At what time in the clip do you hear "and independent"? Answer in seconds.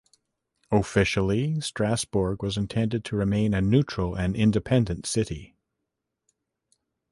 4.15-5.05